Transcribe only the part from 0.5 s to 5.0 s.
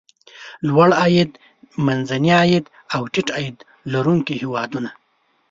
لوړ عاید، منځني عاید او ټیټ عاید لرونکي هېوادونه.